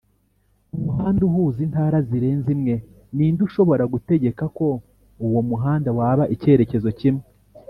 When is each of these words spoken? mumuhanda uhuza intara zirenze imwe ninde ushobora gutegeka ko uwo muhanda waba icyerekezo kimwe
mumuhanda 0.73 1.21
uhuza 1.29 1.59
intara 1.67 1.97
zirenze 2.09 2.49
imwe 2.55 2.75
ninde 3.15 3.41
ushobora 3.47 3.83
gutegeka 3.93 4.43
ko 4.57 4.67
uwo 5.25 5.39
muhanda 5.49 5.89
waba 5.99 6.23
icyerekezo 6.35 6.89
kimwe 6.99 7.23